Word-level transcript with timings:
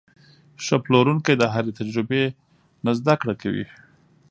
ښه 0.63 0.75
پلورونکی 0.85 1.33
د 1.37 1.43
هرې 1.53 1.71
تجربې 1.79 2.23
نه 2.85 2.91
زده 2.99 3.13
کړه 3.21 3.33
کوي. 3.41 3.65